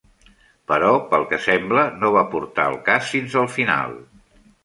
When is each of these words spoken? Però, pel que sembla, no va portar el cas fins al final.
Però, 0.71 0.93
pel 1.11 1.25
que 1.33 1.39
sembla, 1.47 1.83
no 2.03 2.11
va 2.17 2.25
portar 2.33 2.67
el 2.71 2.79
cas 2.89 3.13
fins 3.17 3.39
al 3.45 3.53
final. 3.59 3.97